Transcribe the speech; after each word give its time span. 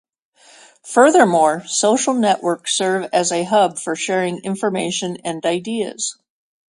Furthermore, 0.81 1.63
social 1.67 2.15
networks 2.15 2.73
serve 2.75 3.07
as 3.13 3.31
a 3.31 3.43
hub 3.43 3.77
for 3.77 3.95
sharing 3.95 4.39
information 4.39 5.17
and 5.23 5.45
ideas. 5.45 6.17